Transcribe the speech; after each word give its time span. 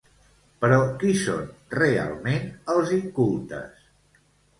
Però 0.63 0.77
qui 1.03 1.11
són, 1.23 1.43
realment, 1.75 2.47
els 2.77 2.95
incultes? 2.97 3.85